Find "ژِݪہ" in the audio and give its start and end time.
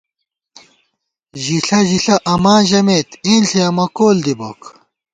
1.43-1.79, 1.89-2.15